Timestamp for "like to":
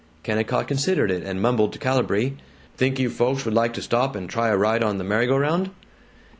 3.53-3.83